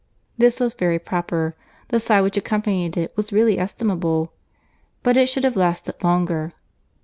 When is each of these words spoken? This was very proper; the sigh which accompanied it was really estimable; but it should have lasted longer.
This 0.35 0.59
was 0.59 0.73
very 0.73 0.97
proper; 0.97 1.55
the 1.89 1.99
sigh 1.99 2.21
which 2.21 2.35
accompanied 2.35 2.97
it 2.97 3.15
was 3.15 3.31
really 3.31 3.59
estimable; 3.59 4.33
but 5.03 5.15
it 5.15 5.27
should 5.29 5.43
have 5.43 5.55
lasted 5.55 6.03
longer. 6.03 6.53